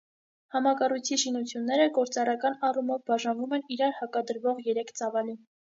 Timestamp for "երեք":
4.73-4.97